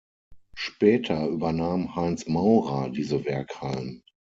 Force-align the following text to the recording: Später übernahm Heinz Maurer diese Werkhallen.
Später 0.55 1.27
übernahm 1.27 1.95
Heinz 1.95 2.25
Maurer 2.25 2.89
diese 2.89 3.23
Werkhallen. 3.23 4.01